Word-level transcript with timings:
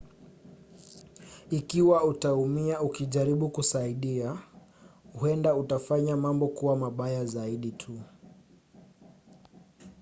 ikiwa 1.49 2.03
utaumia 2.03 2.81
ukijaribu 2.81 3.49
kusaidia 3.49 4.37
huenda 5.13 5.55
utafanya 5.55 6.17
mambo 6.17 6.47
kuwa 6.47 6.75
mabaya 6.77 7.25
zaidi 7.25 7.71
tu 7.71 7.99